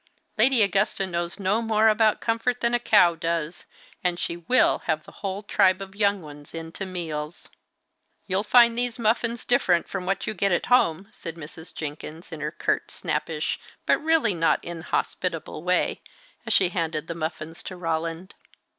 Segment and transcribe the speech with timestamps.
[0.35, 3.65] Lady Augusta knows no more about comfort than a cow does,
[4.03, 7.49] and she will have the whole tribe of young ones in to meals."
[8.25, 11.71] "You'll find these muffins different from what you get at home," said Mrs.
[11.75, 16.01] Jenkins, in her curt, snappish, but really not inhospitable way,
[16.47, 18.33] as she handed the muffins to Roland.